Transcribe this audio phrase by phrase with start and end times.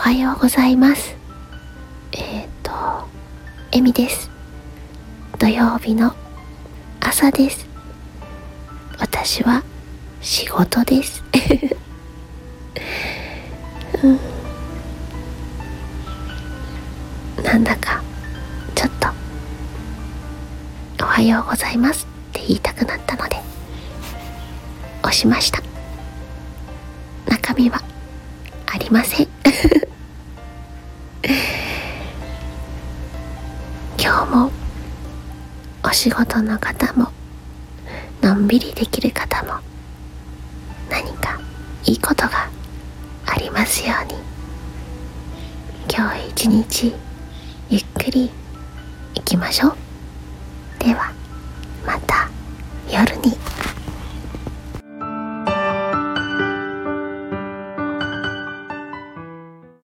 [0.00, 1.14] はようございます。
[2.12, 2.72] えっ、ー、と
[3.70, 4.30] エミです。
[5.38, 6.14] 土曜日の
[7.00, 7.66] 朝です。
[8.98, 9.62] 私は
[10.22, 11.22] 仕事です。
[14.02, 14.18] うん。
[17.44, 18.02] なんだか
[18.74, 19.08] ちょっと
[21.04, 23.36] 「おはようございます」って言いたくなったので
[25.02, 25.62] 押しました。
[27.28, 27.82] 中身は
[28.64, 29.39] ありません。
[31.22, 31.34] 今
[33.98, 34.50] 日も
[35.84, 37.08] お仕事の方も
[38.22, 39.60] のんびりできる方も
[40.88, 41.38] 何か
[41.84, 42.48] いいことが
[43.26, 44.18] ありますように。
[45.92, 46.94] 今日一日
[47.68, 48.30] ゆっくり
[49.14, 49.76] 行きましょう。
[50.78, 51.19] では。